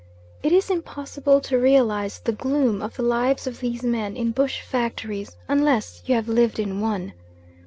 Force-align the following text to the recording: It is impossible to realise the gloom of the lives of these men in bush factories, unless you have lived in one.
It 0.41 0.51
is 0.51 0.71
impossible 0.71 1.41
to 1.41 1.59
realise 1.59 2.17
the 2.17 2.31
gloom 2.31 2.81
of 2.81 2.95
the 2.95 3.03
lives 3.03 3.45
of 3.45 3.59
these 3.59 3.83
men 3.83 4.17
in 4.17 4.31
bush 4.31 4.61
factories, 4.61 5.37
unless 5.47 6.01
you 6.07 6.15
have 6.15 6.27
lived 6.27 6.57
in 6.57 6.79
one. 6.81 7.13